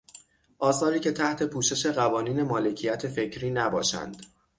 آثاری 0.59 0.99
که 0.99 1.11
تحت 1.11 1.43
پوشش 1.43 1.85
قوانین 1.85 2.43
مالکیت 2.43 3.07
فکری 3.07 3.51
نباشند. 3.51 4.25